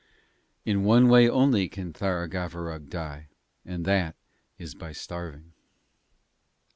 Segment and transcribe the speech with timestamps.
[0.65, 3.27] In one way only can Tharagavverug die,
[3.63, 4.15] and that
[4.57, 5.53] is by starving.'